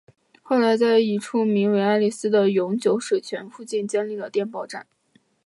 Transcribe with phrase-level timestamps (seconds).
[0.41, 4.87] 后来在一处名为爱丽斯的永久水泉附近建立了电报站。